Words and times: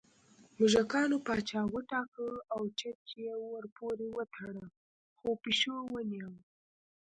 موږکانو 0.57 1.17
پاچا 1.25 1.61
وټاکه 1.73 2.25
او 2.53 2.61
چج 2.79 3.01
یې 3.23 3.31
ورپورې 3.53 4.07
وتړه 4.17 4.65
خو 5.17 5.29
پېشو 5.43 5.77
ونیوه 5.93 6.37